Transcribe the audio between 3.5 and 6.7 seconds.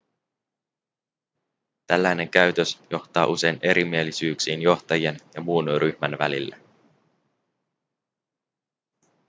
erimielisyyksiin johtajien ja muun ryhmän välille